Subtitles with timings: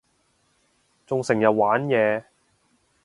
[1.05, 2.23] 仲成日玩嘢